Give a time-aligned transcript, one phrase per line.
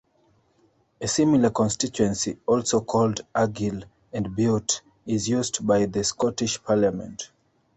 [0.99, 7.29] A similar constituency, also called Argyll and Bute, is used by the Scottish Parliament.